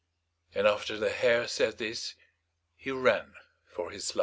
[0.55, 2.15] And after the Hare said this,
[2.75, 3.35] he ran
[3.67, 4.19] for his life.